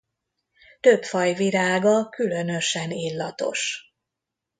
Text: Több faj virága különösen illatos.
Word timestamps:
Több 0.79 1.03
faj 1.03 1.33
virága 1.33 2.09
különösen 2.09 2.91
illatos. 2.91 3.93